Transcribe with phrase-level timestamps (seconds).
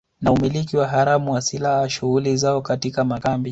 [0.21, 3.49] na umiliki haramu wa silaha shughuli zao katika makambi